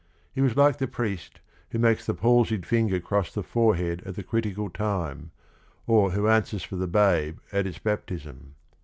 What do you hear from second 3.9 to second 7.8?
at the critical time, or who answers for the babe at its